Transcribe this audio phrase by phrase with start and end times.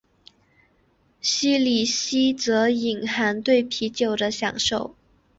[1.21, 4.95] 西里斯则隐含对啤酒的享受。